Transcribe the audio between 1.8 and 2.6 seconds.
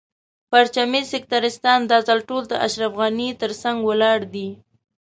دا ځل ټول د